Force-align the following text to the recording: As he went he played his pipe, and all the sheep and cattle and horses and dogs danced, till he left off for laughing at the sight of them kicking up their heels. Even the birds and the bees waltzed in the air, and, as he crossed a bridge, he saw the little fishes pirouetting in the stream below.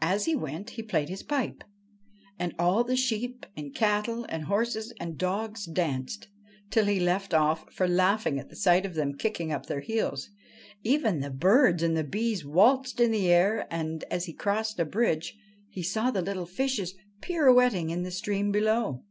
As 0.00 0.24
he 0.24 0.34
went 0.34 0.70
he 0.70 0.82
played 0.82 1.08
his 1.08 1.22
pipe, 1.22 1.62
and 2.36 2.52
all 2.58 2.82
the 2.82 2.96
sheep 2.96 3.46
and 3.56 3.72
cattle 3.72 4.26
and 4.28 4.46
horses 4.46 4.92
and 4.98 5.16
dogs 5.16 5.66
danced, 5.66 6.26
till 6.70 6.86
he 6.86 6.98
left 6.98 7.32
off 7.32 7.72
for 7.72 7.86
laughing 7.86 8.40
at 8.40 8.48
the 8.48 8.56
sight 8.56 8.84
of 8.84 8.94
them 8.96 9.14
kicking 9.16 9.52
up 9.52 9.66
their 9.66 9.78
heels. 9.78 10.28
Even 10.82 11.20
the 11.20 11.30
birds 11.30 11.80
and 11.80 11.96
the 11.96 12.02
bees 12.02 12.44
waltzed 12.44 12.98
in 12.98 13.12
the 13.12 13.30
air, 13.30 13.68
and, 13.70 14.02
as 14.10 14.24
he 14.24 14.32
crossed 14.32 14.80
a 14.80 14.84
bridge, 14.84 15.38
he 15.68 15.84
saw 15.84 16.10
the 16.10 16.22
little 16.22 16.44
fishes 16.44 16.96
pirouetting 17.20 17.90
in 17.90 18.02
the 18.02 18.10
stream 18.10 18.50
below. 18.50 19.04